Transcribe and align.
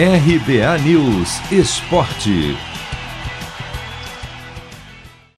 RBA 0.00 0.78
News 0.86 1.40
Esporte. 1.50 2.56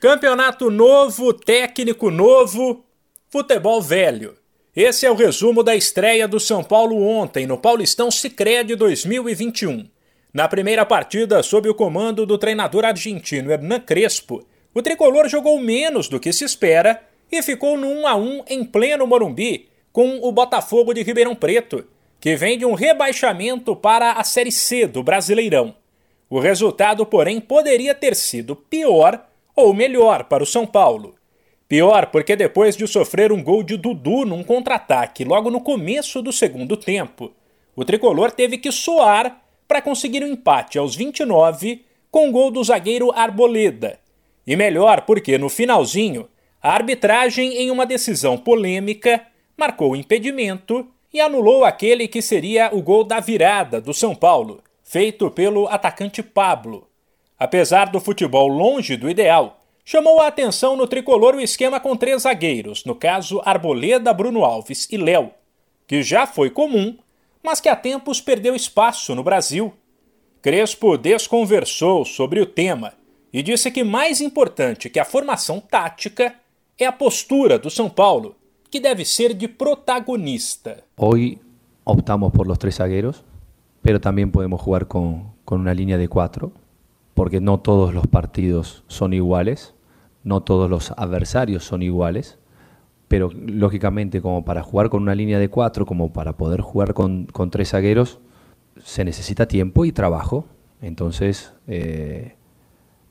Campeonato 0.00 0.70
novo, 0.70 1.34
técnico 1.34 2.10
novo, 2.10 2.82
futebol 3.28 3.82
velho. 3.82 4.34
Esse 4.74 5.04
é 5.04 5.10
o 5.10 5.14
resumo 5.14 5.62
da 5.62 5.76
estreia 5.76 6.26
do 6.26 6.40
São 6.40 6.64
Paulo 6.64 7.06
ontem 7.06 7.46
no 7.46 7.58
Paulistão 7.58 8.10
Sicredi 8.10 8.74
2021. 8.76 9.90
Na 10.32 10.48
primeira 10.48 10.86
partida, 10.86 11.42
sob 11.42 11.68
o 11.68 11.74
comando 11.74 12.24
do 12.24 12.38
treinador 12.38 12.86
argentino 12.86 13.52
Hernan 13.52 13.80
Crespo, 13.80 14.42
o 14.72 14.80
tricolor 14.80 15.28
jogou 15.28 15.60
menos 15.60 16.08
do 16.08 16.18
que 16.18 16.32
se 16.32 16.44
espera 16.44 17.02
e 17.30 17.42
ficou 17.42 17.76
no 17.76 17.88
1 17.88 18.06
a 18.06 18.16
1 18.16 18.44
em 18.48 18.64
pleno 18.64 19.06
Morumbi 19.06 19.68
com 19.92 20.18
o 20.22 20.32
Botafogo 20.32 20.94
de 20.94 21.02
Ribeirão 21.02 21.34
Preto 21.34 21.84
que 22.26 22.34
vem 22.34 22.58
de 22.58 22.66
um 22.66 22.74
rebaixamento 22.74 23.76
para 23.76 24.14
a 24.14 24.24
Série 24.24 24.50
C 24.50 24.84
do 24.84 25.00
Brasileirão. 25.00 25.76
O 26.28 26.40
resultado, 26.40 27.06
porém, 27.06 27.40
poderia 27.40 27.94
ter 27.94 28.16
sido 28.16 28.56
pior 28.56 29.24
ou 29.54 29.72
melhor 29.72 30.24
para 30.24 30.42
o 30.42 30.46
São 30.46 30.66
Paulo. 30.66 31.14
Pior 31.68 32.06
porque 32.06 32.34
depois 32.34 32.76
de 32.76 32.84
sofrer 32.88 33.30
um 33.30 33.40
gol 33.40 33.62
de 33.62 33.76
Dudu 33.76 34.24
num 34.26 34.42
contra-ataque 34.42 35.24
logo 35.24 35.52
no 35.52 35.60
começo 35.60 36.20
do 36.20 36.32
segundo 36.32 36.76
tempo, 36.76 37.32
o 37.76 37.84
tricolor 37.84 38.32
teve 38.32 38.58
que 38.58 38.72
soar 38.72 39.40
para 39.68 39.80
conseguir 39.80 40.24
um 40.24 40.26
empate 40.26 40.78
aos 40.78 40.96
29 40.96 41.84
com 42.10 42.28
o 42.28 42.32
gol 42.32 42.50
do 42.50 42.64
zagueiro 42.64 43.12
Arboleda. 43.12 44.00
E 44.44 44.56
melhor 44.56 45.02
porque 45.02 45.38
no 45.38 45.48
finalzinho, 45.48 46.28
a 46.60 46.72
arbitragem 46.72 47.56
em 47.56 47.70
uma 47.70 47.86
decisão 47.86 48.36
polêmica 48.36 49.22
marcou 49.56 49.92
o 49.92 49.96
impedimento 49.96 50.90
e 51.12 51.20
anulou 51.20 51.64
aquele 51.64 52.08
que 52.08 52.20
seria 52.20 52.70
o 52.72 52.82
gol 52.82 53.04
da 53.04 53.20
virada 53.20 53.80
do 53.80 53.94
São 53.94 54.14
Paulo, 54.14 54.62
feito 54.82 55.30
pelo 55.30 55.66
atacante 55.68 56.22
Pablo. 56.22 56.88
Apesar 57.38 57.90
do 57.90 58.00
futebol 58.00 58.48
longe 58.48 58.96
do 58.96 59.10
ideal, 59.10 59.60
chamou 59.84 60.20
a 60.20 60.26
atenção 60.26 60.76
no 60.76 60.86
tricolor 60.86 61.34
o 61.34 61.40
esquema 61.40 61.78
com 61.78 61.96
três 61.96 62.22
zagueiros, 62.22 62.84
no 62.84 62.94
caso 62.94 63.40
Arboleda, 63.44 64.12
Bruno 64.12 64.44
Alves 64.44 64.88
e 64.90 64.96
Léo, 64.96 65.30
que 65.86 66.02
já 66.02 66.26
foi 66.26 66.50
comum, 66.50 66.96
mas 67.42 67.60
que 67.60 67.68
há 67.68 67.76
tempos 67.76 68.20
perdeu 68.20 68.56
espaço 68.56 69.14
no 69.14 69.22
Brasil. 69.22 69.72
Crespo 70.42 70.96
desconversou 70.96 72.04
sobre 72.04 72.40
o 72.40 72.46
tema 72.46 72.94
e 73.32 73.42
disse 73.42 73.70
que 73.70 73.84
mais 73.84 74.20
importante 74.20 74.90
que 74.90 74.98
a 74.98 75.04
formação 75.04 75.60
tática 75.60 76.34
é 76.78 76.86
a 76.86 76.92
postura 76.92 77.58
do 77.58 77.70
São 77.70 77.88
Paulo 77.88 78.34
que 78.68 78.80
debe 78.80 79.04
ser 79.04 79.36
de 79.36 79.48
protagonista. 79.48 80.76
Hoy 80.96 81.40
optamos 81.84 82.32
por 82.32 82.46
los 82.46 82.58
tres 82.58 82.76
zagueros, 82.76 83.24
pero 83.82 84.00
también 84.00 84.32
podemos 84.32 84.60
jugar 84.60 84.88
con, 84.88 85.32
con 85.44 85.60
una 85.60 85.74
línea 85.74 85.98
de 85.98 86.08
cuatro, 86.08 86.52
porque 87.14 87.40
no 87.40 87.60
todos 87.60 87.94
los 87.94 88.06
partidos 88.06 88.84
son 88.88 89.12
iguales, 89.12 89.74
no 90.24 90.42
todos 90.42 90.68
los 90.68 90.90
adversarios 90.96 91.64
son 91.64 91.82
iguales, 91.82 92.38
pero 93.08 93.30
lógicamente 93.32 94.20
como 94.20 94.44
para 94.44 94.62
jugar 94.62 94.90
con 94.90 95.02
una 95.02 95.14
línea 95.14 95.38
de 95.38 95.48
cuatro, 95.48 95.86
como 95.86 96.12
para 96.12 96.36
poder 96.36 96.60
jugar 96.60 96.94
con, 96.94 97.26
con 97.26 97.50
tres 97.50 97.70
zagueros, 97.70 98.18
se 98.82 99.04
necesita 99.04 99.46
tiempo 99.46 99.84
y 99.84 99.92
trabajo. 99.92 100.46
Entonces 100.80 101.52
eh, 101.68 102.34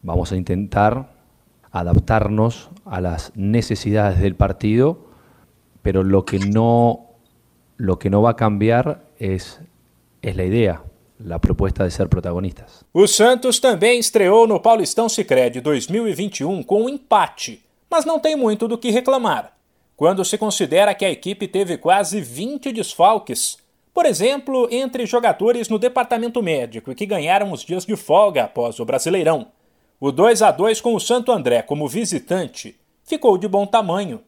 vamos 0.02 0.32
a 0.32 0.36
intentar 0.36 1.16
adaptarnos 1.72 2.70
a 2.86 3.02
las 3.02 3.32
necesidades 3.36 4.20
del 4.20 4.36
partido 4.36 5.05
pero 5.86 6.02
lo 6.02 6.26
que 6.26 6.40
no, 6.40 7.12
lo 7.78 8.00
que 8.00 8.10
no 8.10 8.24
va 8.24 8.32
a 8.32 8.36
cambiar 8.36 9.04
es, 9.20 9.60
es 10.20 10.36
la 10.36 10.44
idea, 10.44 10.82
la 11.20 11.38
proposta 11.38 11.84
de 11.84 11.92
ser 11.92 12.10
protagonistas. 12.10 12.84
O 12.92 13.06
Santos 13.06 13.60
também 13.60 14.00
estreou 14.00 14.48
no 14.48 14.60
Paulistão 14.60 15.08
Sicredi 15.08 15.62
2021 15.62 16.64
com 16.64 16.86
um 16.86 16.90
empate, 16.90 17.64
mas 17.88 18.04
não 18.04 18.20
tem 18.20 18.36
muito 18.36 18.68
do 18.68 18.80
que 18.80 18.90
reclamar. 18.90 19.56
Quando 19.96 20.26
se 20.26 20.40
considera 20.40 20.96
que 20.96 21.06
a 21.06 21.12
equipe 21.12 21.48
teve 21.48 21.78
quase 21.78 22.20
20 22.20 22.72
desfalques, 22.72 23.60
por 23.94 24.08
exemplo, 24.08 24.68
entre 24.72 25.06
jogadores 25.06 25.70
no 25.70 25.78
departamento 25.78 26.42
médico 26.42 26.92
e 26.92 26.96
que 26.96 27.06
ganharam 27.06 27.52
os 27.52 27.62
dias 27.62 27.86
de 27.86 27.96
folga 27.96 28.46
após 28.46 28.80
o 28.80 28.86
Brasileirão. 28.86 29.50
O 30.00 30.12
2 30.12 30.42
a 30.42 30.50
2 30.50 30.82
com 30.82 30.96
o 30.96 31.00
Santo 31.00 31.32
André 31.32 31.62
como 31.62 31.88
visitante 31.88 32.76
ficou 33.04 33.38
de 33.38 33.48
bom 33.48 33.68
tamanho 33.68 34.20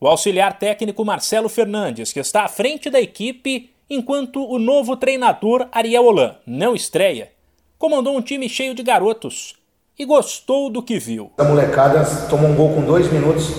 o 0.00 0.06
auxiliar 0.06 0.58
técnico 0.58 1.04
Marcelo 1.04 1.48
Fernandes, 1.48 2.12
que 2.12 2.20
está 2.20 2.44
à 2.44 2.48
frente 2.48 2.90
da 2.90 3.00
equipe 3.00 3.70
enquanto 3.88 4.44
o 4.44 4.58
novo 4.58 4.96
treinador 4.96 5.68
Ariel 5.72 6.04
Holan 6.04 6.34
não 6.46 6.74
estreia, 6.74 7.30
comandou 7.78 8.16
um 8.16 8.20
time 8.20 8.48
cheio 8.48 8.74
de 8.74 8.82
garotos 8.82 9.54
e 9.98 10.04
gostou 10.04 10.68
do 10.68 10.82
que 10.82 10.98
viu. 10.98 11.30
A 11.38 11.44
molecada 11.44 12.04
tomou 12.28 12.50
um 12.50 12.54
gol 12.54 12.74
com 12.74 12.82
dois 12.82 13.10
minutos 13.10 13.50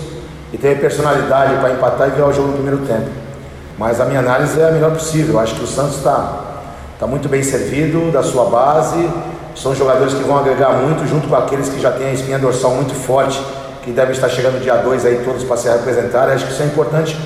e 0.52 0.58
teve 0.58 0.80
personalidade 0.80 1.60
para 1.60 1.72
empatar 1.72 2.08
e 2.08 2.12
virar 2.12 2.28
o 2.28 2.32
jogo 2.32 2.48
no 2.48 2.54
primeiro 2.54 2.86
tempo. 2.86 3.10
Mas 3.76 4.00
a 4.00 4.04
minha 4.04 4.20
análise 4.20 4.60
é 4.60 4.68
a 4.68 4.72
melhor 4.72 4.92
possível. 4.92 5.34
Eu 5.34 5.40
acho 5.40 5.54
que 5.54 5.64
o 5.64 5.66
Santos 5.66 5.96
está 5.96 6.62
tá 6.98 7.06
muito 7.06 7.28
bem 7.28 7.42
servido 7.42 8.12
da 8.12 8.22
sua 8.22 8.44
base. 8.44 9.08
São 9.56 9.74
jogadores 9.74 10.14
que 10.14 10.22
vão 10.22 10.38
agregar 10.38 10.72
muito 10.74 11.06
junto 11.06 11.26
com 11.28 11.34
aqueles 11.34 11.68
que 11.68 11.80
já 11.80 11.90
têm 11.90 12.08
a 12.08 12.12
espinha 12.12 12.38
dorsal 12.38 12.74
muito 12.74 12.94
forte 12.94 13.38
que 13.88 13.94
devem 13.94 14.12
estar 14.12 14.28
chegando 14.28 14.60
dia 14.60 14.76
2 14.76 15.04
aí 15.06 15.24
todos 15.24 15.44
para 15.44 15.56
se 15.56 15.68
representar. 15.68 16.28
Acho 16.28 16.46
que 16.46 16.52
isso 16.52 16.62
é 16.62 16.66
importante 16.66 17.16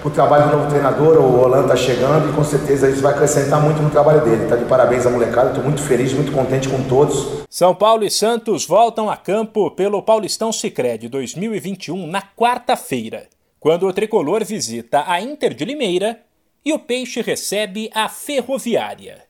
para 0.00 0.08
o 0.08 0.10
trabalho 0.10 0.50
do 0.50 0.56
novo 0.58 0.70
treinador. 0.70 1.16
O 1.16 1.40
Holanda 1.40 1.72
está 1.72 1.76
chegando 1.76 2.30
e 2.30 2.32
com 2.34 2.44
certeza 2.44 2.88
isso 2.90 3.00
vai 3.00 3.12
acrescentar 3.12 3.60
muito 3.60 3.80
no 3.82 3.90
trabalho 3.90 4.22
dele. 4.22 4.44
Está 4.44 4.56
de 4.56 4.66
parabéns 4.66 5.06
a 5.06 5.10
molecada, 5.10 5.48
estou 5.48 5.64
muito 5.64 5.80
feliz, 5.82 6.12
muito 6.12 6.32
contente 6.32 6.68
com 6.68 6.82
todos. 6.84 7.44
São 7.48 7.74
Paulo 7.74 8.04
e 8.04 8.10
Santos 8.10 8.66
voltam 8.66 9.10
a 9.10 9.16
campo 9.16 9.70
pelo 9.70 10.02
Paulistão 10.02 10.52
Sicredi 10.52 11.08
2021 11.08 12.06
na 12.06 12.22
quarta-feira, 12.22 13.26
quando 13.58 13.86
o 13.86 13.92
tricolor 13.92 14.44
visita 14.44 15.04
a 15.06 15.20
Inter 15.20 15.54
de 15.54 15.64
Limeira 15.64 16.20
e 16.62 16.72
o 16.72 16.78
Peixe 16.78 17.22
recebe 17.22 17.90
a 17.94 18.08
Ferroviária. 18.08 19.29